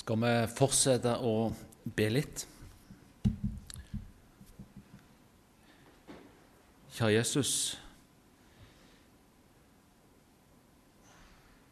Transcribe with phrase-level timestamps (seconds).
[0.00, 1.34] skal vi fortsette å
[1.84, 2.46] be litt.
[6.96, 7.52] Kjære Jesus.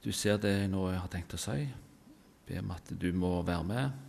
[0.04, 1.64] Du ser det nå jeg har tenkt å si.
[2.48, 4.04] Be om at du må være med.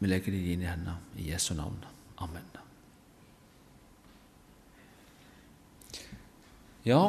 [0.00, 1.78] Vi legger det i hendene i Jesu navn.
[2.22, 2.48] Amen.
[6.82, 7.04] Ja,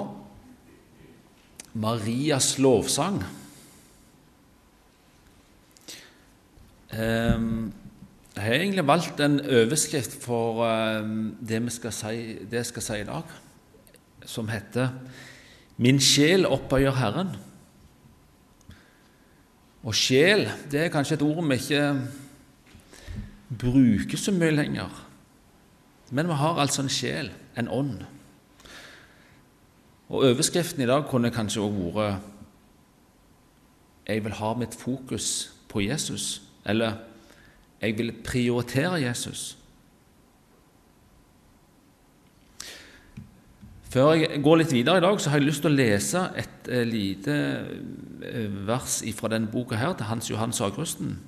[1.74, 3.24] Marias lovsang.
[6.94, 7.74] Ehm,
[8.36, 10.66] jeg har egentlig valgt en overskrift for
[11.42, 12.18] det, det, skal si,
[12.50, 13.24] det jeg skal si i dag,
[14.26, 14.90] som heter
[15.78, 17.38] 'Min sjel oppøyer Herren'.
[19.84, 22.02] Og sjel det er kanskje et ord vi ikke
[23.60, 24.90] bruker så mye lenger.
[26.12, 28.04] Men vi har altså en sjel, en ånd.
[30.10, 32.30] Og Overskriften i dag kunne kanskje også vært
[34.08, 36.94] 'Jeg vil ha mitt fokus på Jesus', eller
[37.82, 39.58] 'Jeg vil prioritere Jesus'.
[43.94, 46.70] Før jeg går litt videre i dag, så har jeg lyst til å lese et
[46.74, 47.36] eh, lite
[48.26, 51.20] eh, vers fra denne boka her, til Hans Johan Sagrusten.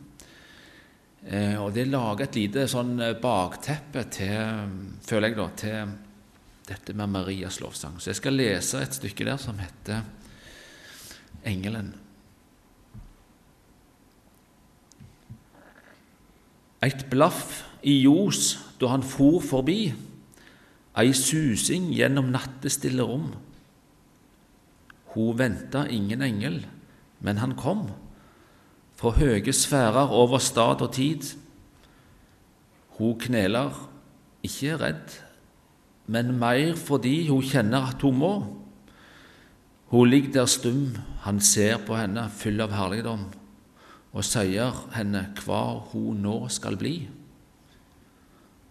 [1.28, 4.66] Eh, og Det lager et lite sånn bakteppe til,
[5.06, 5.94] føler jeg da, til
[6.70, 8.00] dette med Marias lovsang.
[8.00, 10.04] Så jeg skal lese et stykke der som heter
[11.46, 11.94] 'Engelen'.
[16.84, 19.94] Eit blaff i ljos da han for forbi,
[20.98, 23.34] ei susing gjennom nattestille rom.
[25.16, 26.66] Ho venta ingen engel,
[27.20, 27.90] men han kom,
[28.96, 31.36] fra høge sfærer over stad og tid.
[33.00, 33.90] Ho kneler,
[34.44, 35.18] ikke redd,
[36.08, 38.34] men mer fordi hun kjenner at hun må.
[39.94, 43.28] Hun ligger der stum, han ser på henne full av herligdom,
[44.14, 46.98] og sier henne hva hun nå skal bli.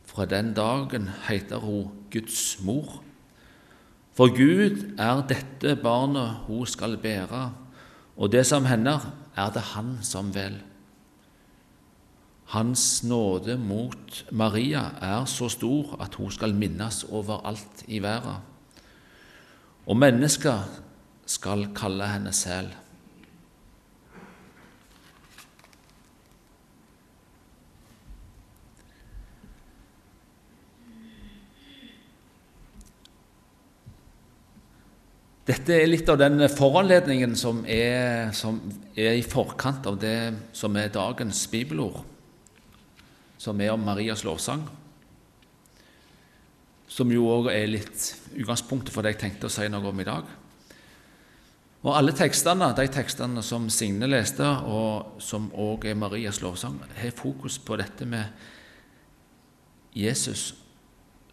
[0.04, 3.00] Fra den dagen heter hun Guds mor.
[4.14, 7.48] For Gud er dette barnet hun skal bære,
[8.14, 9.02] og det som hender,
[9.34, 10.60] er det Han som vel.
[12.52, 18.42] Hans nåde mot Maria er så stor at hun skal minnes overalt i verden.
[19.86, 20.64] Og mennesker
[21.26, 22.68] skal kalle henne sel.
[35.44, 38.62] Dette er litt av den foranledningen som er, som
[38.96, 40.18] er i forkant av det
[40.56, 42.13] som er dagens bibelord
[43.44, 44.62] som er om Marias lovsang,
[46.88, 50.06] som jo òg er litt utgangspunktet for det jeg tenkte å si noe om i
[50.06, 50.28] dag.
[51.84, 57.16] Og Alle tekstene, de tekstene som Signe leste, og som òg er Marias lovsang, har
[57.18, 58.32] fokus på dette med
[59.92, 60.54] Jesus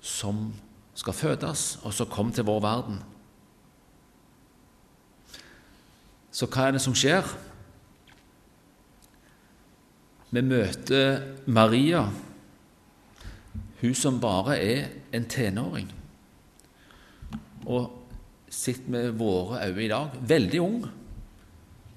[0.01, 0.49] som
[0.97, 2.99] skal fødes, og som kom til vår verden.
[6.31, 7.23] Så hva er det som skjer?
[10.31, 12.05] Vi møter Maria,
[13.81, 15.89] hun som bare er en tenåring.
[17.67, 17.89] Og
[18.47, 20.85] sitter med våre øyne i dag veldig ung,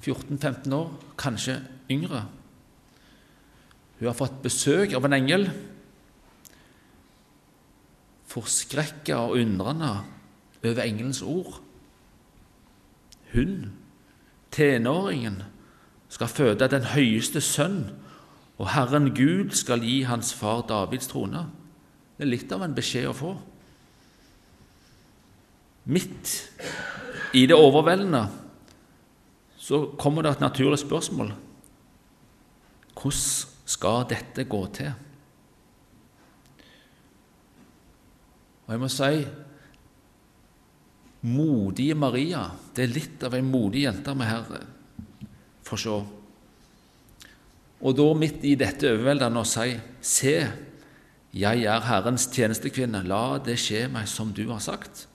[0.02, 2.24] 14-15 år, kanskje yngre.
[4.00, 5.46] Hun har fått besøk av en engel.
[8.34, 9.94] Forskrekka og undrende
[10.64, 11.60] over engelens ord.
[13.30, 13.70] Hun,
[14.50, 15.44] tenåringen,
[16.08, 17.84] skal føde den høyeste sønn
[18.58, 21.42] og Herren Gud skal gi hans far Davids trone.
[22.14, 23.32] Det er litt av en beskjed å få.
[25.90, 26.34] Midt
[27.34, 28.22] i det overveldende
[29.58, 31.32] så kommer det et naturlig spørsmål.
[32.94, 34.92] Hvordan skal dette gå til?
[38.64, 39.24] Og jeg må si
[41.24, 42.46] modige Maria
[42.76, 44.46] Det er litt av ei modig jente vi her
[45.64, 45.96] får se.
[47.84, 50.36] Og da midt i dette overveldende å si, Se,
[51.34, 55.08] jeg er Herrens tjenestekvinne, la det skje meg som du har sagt.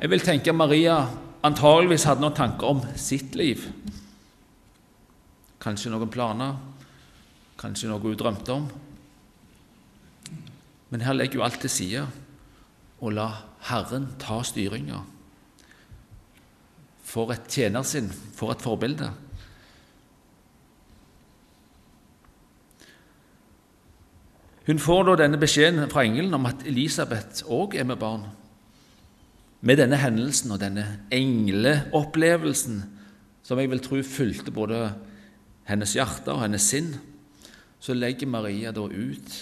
[0.00, 0.96] Jeg vil tenke Maria
[1.46, 3.64] antageligvis hadde noen tanker om sitt liv.
[5.62, 6.58] Kanskje noen planer,
[7.60, 8.66] kanskje noe hun drømte om.
[10.90, 12.04] Men her legger hun alt til side
[13.02, 13.30] og la
[13.70, 15.00] Herren ta styringa
[17.12, 19.10] for et tjener sin, for et forbilde.
[24.66, 28.30] Hun får da denne beskjeden fra engelen om at Elisabeth òg er med barn.
[29.62, 30.82] med denne hendelsen og denne
[31.14, 32.80] engleopplevelsen,
[33.46, 34.80] som jeg vil tro fulgte både
[35.68, 36.96] hennes hjerte og hennes sinn,
[37.78, 39.36] så legger Maria da ut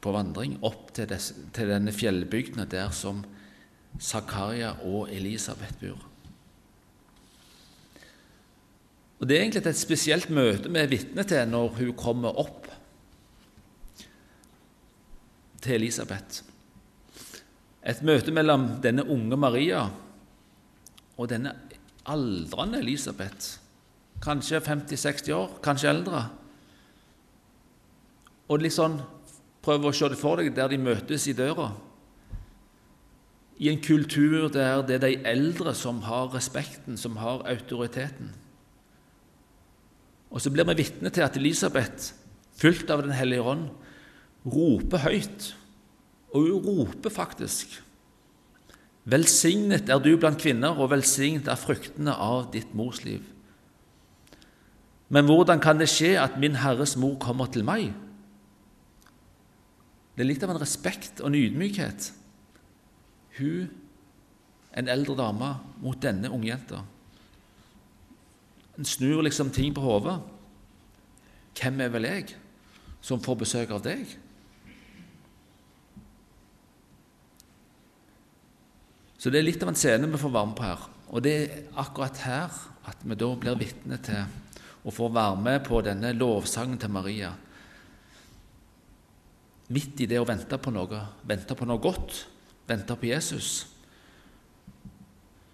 [0.00, 1.12] på vandring opp til,
[1.52, 3.20] denne fjellbygden der som
[4.00, 6.00] Zakaria og Elisabeth bor.
[9.20, 12.66] Og Det er egentlig et spesielt møte vi er vitne til når hun kommer opp
[15.64, 16.42] til Elisabeth.
[17.86, 19.86] Et møte mellom denne unge Maria
[21.16, 21.54] og denne
[22.06, 23.58] aldrende Elisabeth.
[24.22, 26.22] Kanskje 50-60 år, kanskje eldre.
[28.48, 29.00] Og liksom
[29.64, 31.72] prøv å se det for deg der de møtes i døra.
[33.58, 38.34] I en kultur der det er de eldre som har respekten, som har autoriteten.
[40.30, 42.12] Og så blir vi vitne til at Elisabeth,
[42.56, 43.68] fulgt av Den hellige ånd,
[44.46, 45.52] roper høyt.
[46.34, 47.82] Og hun roper faktisk
[49.06, 53.22] Velsignet er du blant kvinner, og velsignet er fruktene av ditt mors liv.
[55.14, 57.92] Men hvordan kan det skje at min Herres mor kommer til meg?
[60.16, 62.08] Det er litt av en respekt og en ydmykhet.
[63.38, 63.70] Hun,
[64.74, 65.52] en eldre dame,
[65.84, 66.82] mot denne ungjenta.
[68.76, 70.18] En snur liksom ting på hodet.
[71.56, 72.34] Hvem er vel jeg
[73.00, 74.04] som får besøk av deg?
[79.16, 80.82] Så det er litt av en scene vi får være med på her.
[81.08, 85.64] Og det er akkurat her at vi da blir vitne til å få være med
[85.66, 87.32] på denne lovsangen til Maria.
[89.74, 92.20] Midt i det å vente på noe, vente på noe godt,
[92.68, 93.64] vente på Jesus.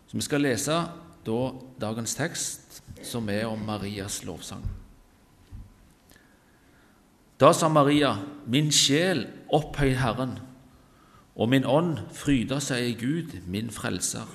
[0.09, 0.77] Så vi skal lese
[1.25, 1.39] da
[1.81, 2.72] dagens tekst,
[3.07, 4.65] som er om Marias lovsang.
[7.43, 8.15] Da sa Maria,
[8.47, 10.37] min sjel opphøy Herren,
[11.35, 14.29] og min ånd fryder seg i Gud, min frelser.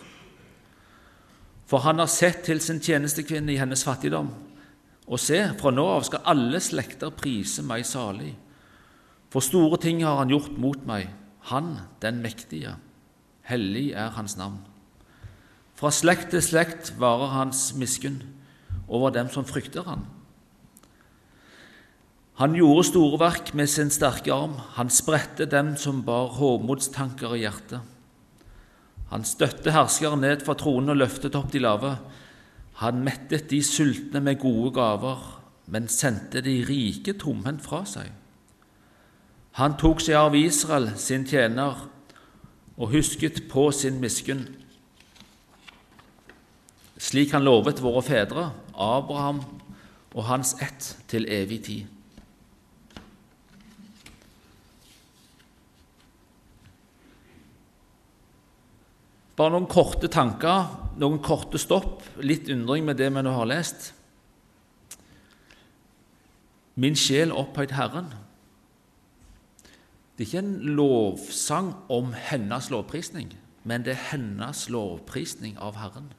[1.67, 4.31] For han har sett til sin tjenestekvinne i hennes fattigdom.
[5.07, 8.33] Og se, fra nå av skal alle slekter prise meg salig.
[9.31, 11.07] For store ting har han gjort mot meg,
[11.51, 12.75] han den mektige.
[13.47, 14.59] Hellig er hans navn.
[15.79, 18.19] Fra slekt til slekt varer hans miskunn
[18.87, 20.05] over dem som frykter han.
[22.37, 27.41] Han gjorde store verk med sin sterke arm, han spredte dem som bar hovmodstanker i
[27.45, 27.81] hjertet.
[29.09, 31.95] Han støtte herskere ned fra tronen og løftet opp de lave.
[32.83, 35.23] Han mettet de sultne med gode gaver,
[35.65, 38.11] men sendte de rike tomhendt fra seg.
[39.57, 41.87] Han tok seg av Israel, sin tjener,
[42.77, 44.45] og husket på sin miskunn
[46.97, 49.43] slik han lovet våre fedre, Abraham
[50.15, 51.85] og hans ett, til evig tid.
[59.37, 63.91] Bare noen korte tanker, noen korte stopp, litt undring med det vi nå har lest.
[66.77, 68.09] Min sjel opphøyd Herren.
[70.17, 73.29] Det er ikke en lovsang om hennes lovprisning,
[73.61, 76.09] men det er hennes lovprisning av Herren.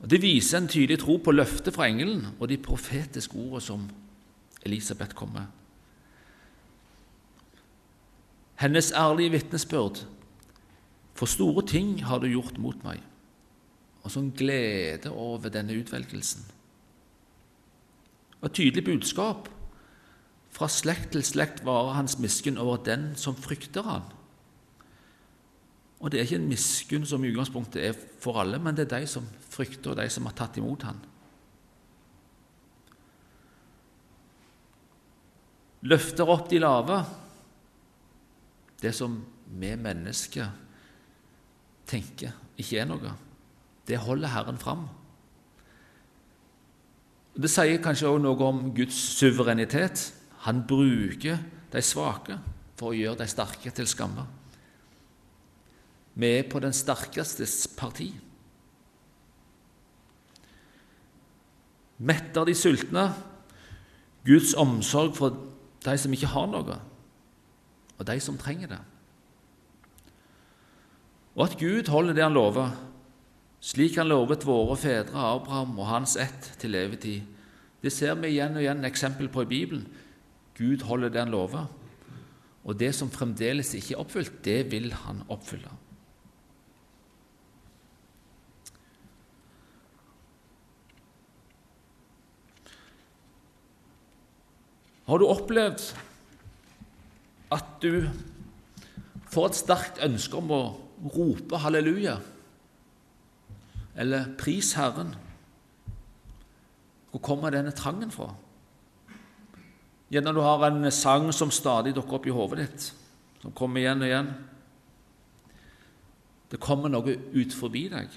[0.00, 3.88] Og Det viser en tydelig tro på løftet fra engelen og de profetiske ordene som
[4.64, 5.46] Elisabeth kom med.
[8.60, 10.06] Hennes ærlige vitnesbyrd
[11.14, 13.02] For store ting har du gjort mot meg.
[14.00, 16.46] Og sånn glede over denne utvelgelsen.
[18.40, 19.50] Og tydelig budskap.
[20.50, 24.08] Fra slekt til slekt varer hans miskunn over den som frykter han.
[26.00, 29.00] Og det er ikke en miskunn som i utgangspunktet er for alle, men det er
[29.00, 31.00] de som frykter, og de som har tatt imot han.
[35.84, 37.02] Løfter opp de lave,
[38.80, 39.18] det som
[39.60, 40.48] vi mennesker
[41.90, 43.12] tenker ikke er noe.
[43.88, 44.86] Det holder Herren fram.
[47.40, 50.10] Det sier kanskje også noe om Guds suverenitet.
[50.46, 51.40] Han bruker
[51.72, 52.36] de svake
[52.78, 54.24] for å gjøre de sterke til skamme.
[56.20, 58.10] Vi er på den sterkestes parti.
[62.00, 63.10] Metter de sultne,
[64.24, 65.36] Guds omsorg for
[65.84, 66.76] de som ikke har noe,
[67.96, 68.80] og de som trenger det.
[71.36, 72.72] Og at Gud holder det han lover,
[73.64, 77.28] slik han lovet våre fedre Abraham og hans ett til levetid.
[77.80, 79.86] Det ser vi igjen og igjen eksempel på i Bibelen.
[80.56, 81.68] Gud holder det han lover,
[82.64, 85.72] og det som fremdeles ikke er oppfylt, det vil han oppfylle.
[95.10, 95.82] Har du opplevd
[97.50, 98.06] at du
[99.30, 100.62] får et sterkt ønske om å
[101.14, 102.18] rope halleluja
[104.00, 105.12] eller pris Herren.
[107.10, 108.30] Hvor kommer denne trangen fra?
[110.10, 112.86] Gjerne du har en sang som stadig dukker opp i hodet ditt,
[113.42, 114.30] som kommer igjen og igjen.
[116.50, 118.10] Det kommer noe ut forbi deg,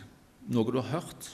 [0.53, 1.29] noe du har hørt,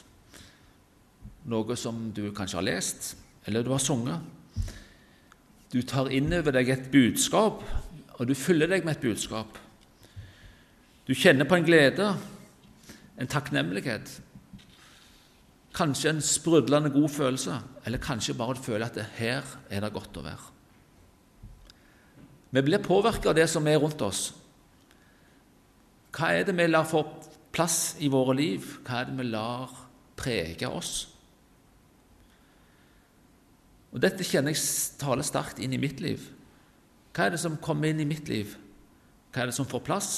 [1.48, 3.14] noe som du kanskje har lest,
[3.48, 4.39] eller du har sunget.
[5.70, 7.62] Du tar inn over deg et budskap,
[8.18, 9.58] og du fyller deg med et budskap.
[11.06, 12.08] Du kjenner på en glede,
[13.20, 14.10] en takknemlighet,
[15.78, 19.94] kanskje en sprudlende god følelse, eller kanskje bare du føler at det, her er det
[19.94, 20.56] godt å være.
[22.50, 24.32] Vi blir påvirket av det som er rundt oss.
[26.10, 27.04] Hva er det vi lar få
[27.54, 28.66] plass i våre liv?
[28.82, 29.76] Hva er det vi lar
[30.18, 31.09] prege oss?
[33.90, 36.22] Og Dette kjenner jeg taler sterkt inn i mitt liv.
[37.14, 38.54] Hva er det som kommer inn i mitt liv?
[39.34, 40.12] Hva er det som får plass?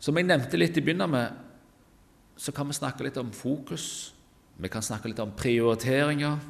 [0.00, 1.40] Som jeg nevnte litt i begynnelsen med,
[2.36, 4.12] så kan vi snakke litt om fokus.
[4.60, 6.40] Vi kan snakke litt om prioriteringer.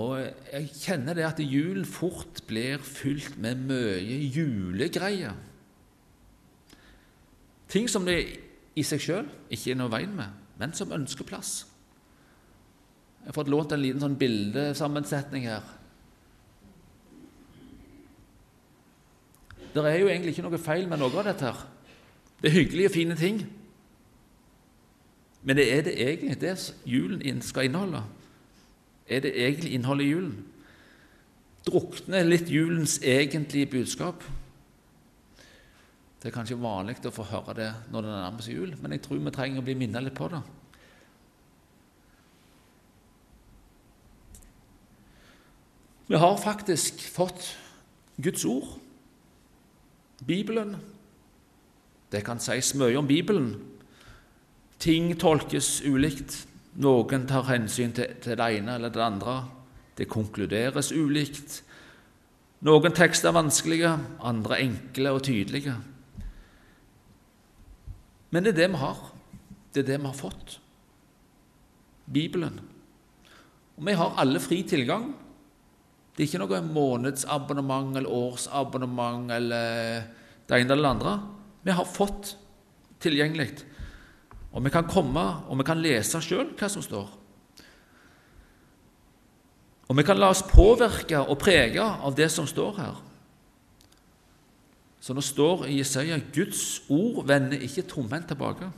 [0.00, 5.36] Og jeg kjenner det at julen fort blir fylt med mye julegreier.
[7.72, 8.18] Ting som det
[8.76, 11.64] i seg sjøl ikke er noe veien med, men som ønsker plass.
[13.22, 15.66] Jeg har fått lånt en liten sånn bildesammensetning her.
[19.72, 21.50] Det er jo egentlig ikke noe feil med noe av dette.
[21.50, 21.66] her.
[22.42, 23.44] Det er hyggelige fine ting.
[25.42, 28.02] Men det er det egentlig det julen skal inneholde
[29.12, 30.36] er det egentlig innholdet i julen?
[31.66, 34.24] Drukner litt julens egentlige budskap?
[36.22, 39.02] Det er kanskje vanlig å få høre det når det nærmer seg jul, men jeg
[39.02, 40.38] tror vi trenger å bli minnet litt på det.
[46.06, 47.56] Vi har faktisk fått
[48.22, 48.70] Guds ord,
[50.22, 50.76] Bibelen.
[52.12, 53.56] Det kan sies mye om Bibelen.
[54.78, 56.44] Ting tolkes ulikt.
[56.78, 59.40] Noen tar hensyn til, til det ene eller det andre.
[59.98, 61.62] Det konkluderes ulikt.
[62.62, 65.80] Noen tekster er vanskelige, andre enkle og tydelige.
[68.32, 69.00] Men det er det vi har.
[69.72, 70.58] Det er det vi har fått.
[72.12, 72.60] Bibelen.
[73.76, 75.12] Og vi har alle fri tilgang.
[76.12, 80.02] Det er ikke noe månedsabonnement eller årsabonnement eller
[80.48, 81.14] det ene eller det andre.
[81.62, 82.34] Vi har fått
[83.02, 83.52] tilgjengelig
[84.52, 87.08] og vi kan komme og vi kan lese sjøl hva som står.
[89.88, 93.00] Og vi kan la oss påvirke og prege av det som står her.
[95.02, 98.68] Så nå står i Jesaja Guds ord vender ikke tomhendt tilbake.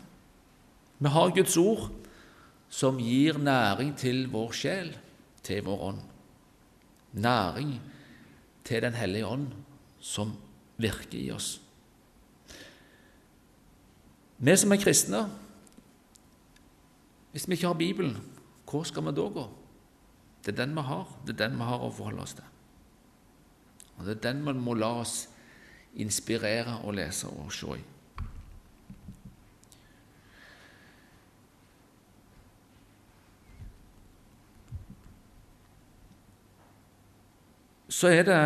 [0.98, 1.90] Vi har Guds ord
[2.72, 4.94] som gir næring til vår sjel,
[5.44, 6.00] til vår ånd.
[7.12, 7.74] Næring
[8.64, 9.50] til Den hellige ånd,
[10.00, 10.32] som
[10.80, 11.60] virker i oss.
[14.38, 15.26] Vi som er kristne,
[17.32, 18.16] hvis vi ikke har Bibelen,
[18.70, 19.44] hvor skal vi da gå?
[20.44, 21.06] Det er den vi har.
[21.26, 22.44] Det er den vi har å forholde oss til.
[23.98, 25.28] Og Det er den vi må la oss
[25.96, 27.82] inspirere og lese og se i.
[37.94, 38.38] Så er det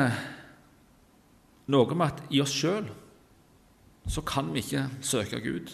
[1.73, 2.89] noe med at i oss sjøl
[4.09, 5.73] så kan vi ikke søke Gud.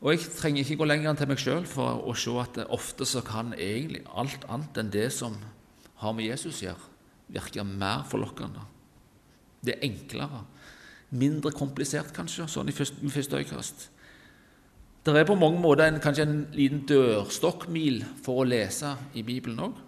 [0.00, 3.08] Og Jeg trenger ikke gå lenger enn til meg sjøl for å se at ofte
[3.08, 5.36] så kan egentlig alt annet enn det som
[6.00, 6.86] har med Jesus å gjøre,
[7.36, 8.64] virke mer forlokkende.
[9.64, 10.44] Det er enklere.
[11.10, 13.88] Mindre komplisert, kanskje, sånn i første, med første øyekast.
[15.06, 19.62] Det er på mange måter en, kanskje en liten dørstokkmil for å lese i Bibelen
[19.64, 19.78] òg.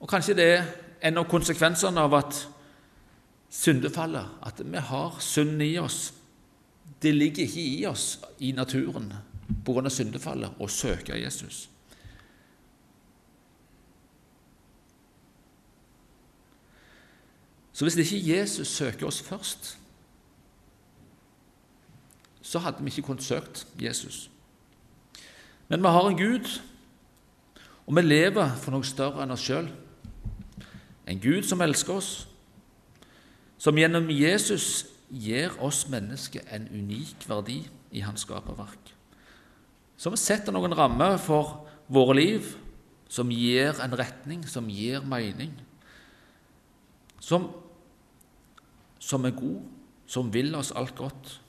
[0.00, 0.66] Og kanskje det er
[1.04, 2.40] en av konsekvensene av at
[3.52, 6.12] syndefallet, at vi har synd i oss.
[7.00, 9.12] Det ligger ikke i oss i naturen
[9.64, 9.90] pga.
[9.90, 11.68] syndefallet å søke Jesus.
[17.74, 19.74] Så hvis ikke Jesus søker oss først,
[22.42, 24.30] så hadde vi ikke kunnet søkt Jesus.
[25.68, 26.60] Men vi har en Gud,
[27.86, 29.66] og vi lever for noe større enn oss sjøl.
[31.10, 32.12] En Gud som elsker oss,
[33.58, 38.92] som gjennom Jesus gir oss mennesker en unik verdi i hans skaperverk.
[39.96, 42.54] Som setter noen rammer for våre liv,
[43.08, 45.52] som gir en retning, som gir mening.
[47.22, 47.50] Som,
[49.04, 49.60] som er god,
[50.06, 51.40] som vil oss alt godt,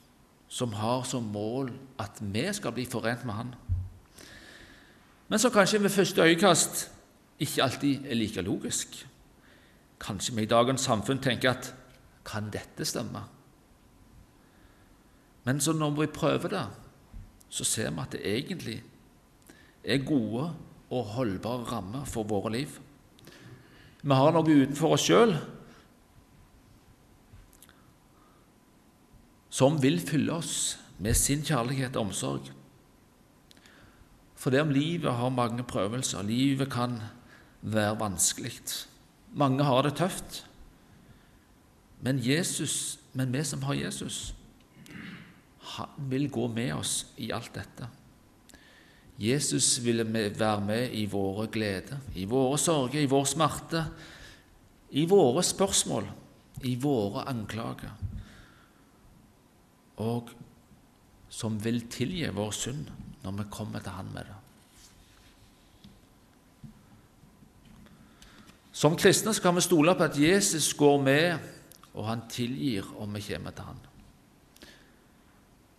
[0.48, 3.54] som har som mål at vi skal bli forent med Han.
[5.28, 6.90] men som kanskje ved første øyekast
[7.38, 9.08] ikke alltid er like logisk.
[10.00, 11.74] Kanskje vi i dagens samfunn tenker at
[12.24, 13.20] kan dette stemme?
[15.44, 16.66] Men så når vi prøver det,
[17.48, 18.82] så ser vi at det egentlig
[19.84, 20.52] er gode
[20.90, 22.68] og holdbare rammer for våre liv.
[24.02, 25.36] Vi har noe utenfor oss sjøl
[29.56, 32.50] som vil fylle oss med sin kjærlighet og omsorg.
[34.36, 36.98] For det om livet har mange prøvelser, livet kan
[37.62, 38.52] være vanskelig.
[39.32, 40.42] Mange har det tøft.
[42.04, 44.34] Men, Jesus, men vi som har Jesus,
[45.76, 47.88] han vil gå med oss i alt dette.
[49.18, 53.86] Jesus vil være med i våre gleder, i våre sorger, i vår smerte,
[54.92, 56.04] i våre spørsmål,
[56.68, 57.96] i våre anklager,
[59.96, 60.30] og
[61.32, 62.90] som vil tilgi vår synd
[63.24, 64.36] når vi kommer til Han med det.
[68.76, 71.38] Som kristne skal vi stole på at Jesus går med,
[71.94, 73.78] og han tilgir om vi kommer til Han.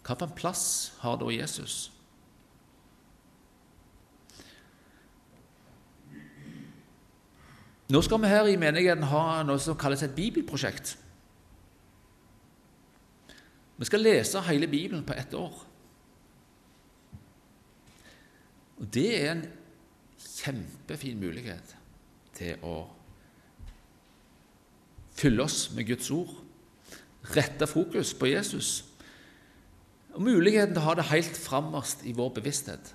[0.01, 0.63] Hva for en plass
[1.03, 1.91] har da Jesus?
[7.87, 10.97] Nå skal vi her i menigheten ha noe som kalles et bibelprosjekt.
[13.77, 15.53] Vi skal lese hele Bibelen på ett år.
[18.77, 19.45] Og Det er en
[20.17, 21.75] kjempefin mulighet
[22.37, 22.75] til å
[25.17, 26.33] fylle oss med Guds ord,
[27.33, 28.85] rette fokus på Jesus,
[30.13, 32.93] og muligheten til å ha det helt frammest i vår bevissthet.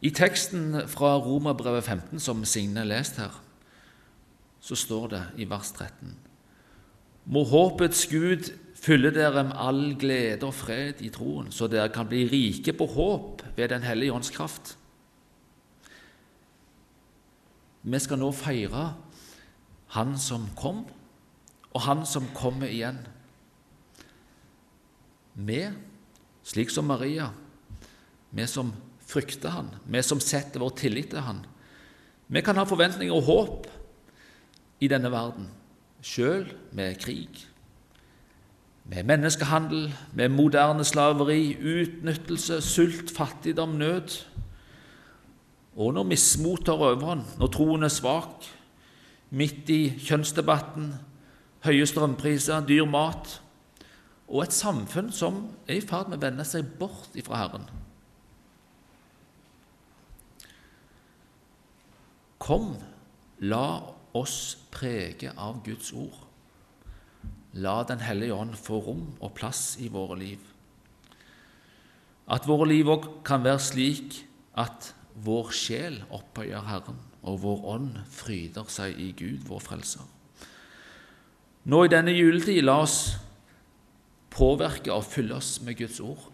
[0.00, 3.34] I teksten fra Romerbrevet 15, som Signe leste her,
[4.60, 6.16] så står det i vers 13.:
[7.24, 8.50] Må håpets Gud
[8.80, 12.86] fylle dere med all glede og fred i troen, så dere kan bli rike på
[12.94, 14.76] håp ved Den hellige ånds kraft.
[17.82, 18.94] Vi skal nå feire
[19.96, 20.84] Han som kom,
[21.72, 22.98] og Han som kommer igjen.
[25.34, 25.64] Vi,
[26.44, 27.30] slik som Maria,
[28.30, 31.44] vi som frykter Han, vi som setter vår tillit til Han,
[32.30, 33.66] vi kan ha forventninger og håp
[34.80, 35.48] i denne verden,
[36.02, 37.46] sjøl med krig,
[38.90, 44.16] med menneskehandel, med moderne slaveri, utnyttelse, sult, fattigdom, nød.
[45.76, 48.48] Og når mismot tar overhånd, når troen er svak,
[49.30, 50.94] midt i kjønnsdebatten,
[51.64, 53.36] høye strømpriser, dyr mat
[54.30, 57.66] og et samfunn som er i ferd med å vende seg bort ifra Herren.
[62.40, 62.72] Kom,
[63.42, 63.64] la
[64.16, 66.26] oss prege av Guds ord.
[67.52, 70.38] La Den hellige ånd få rom og plass i våre liv.
[72.30, 74.20] At våre liv òg kan være slik
[74.58, 80.06] at vår sjel opphøyer Herren, og vår ånd fryder seg i Gud, vår Frelser.
[81.68, 83.00] Nå i denne juletid, la oss
[84.32, 86.30] påvirke og fylle oss med Guds ord,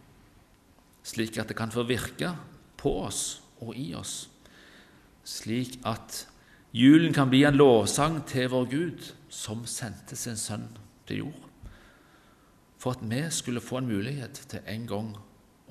[1.06, 2.34] slik at det kan få virke
[2.78, 4.28] på oss og i oss,
[5.26, 6.26] slik at
[6.76, 10.66] Julen kan bli en lovsang til vår Gud, som sendte sin sønn
[11.08, 11.46] til jord,
[12.76, 15.08] for at vi skulle få en mulighet til en gang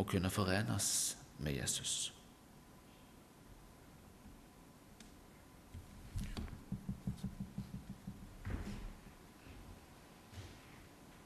[0.02, 0.88] å kunne forenes
[1.38, 2.15] med Jesus.